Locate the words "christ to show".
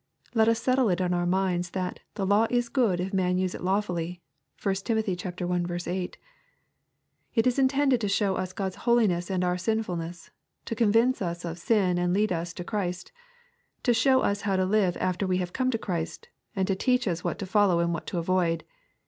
12.63-14.21